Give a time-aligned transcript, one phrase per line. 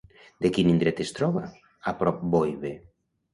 [0.45, 1.43] De quin indret es troba
[1.93, 2.73] a prop Boibe?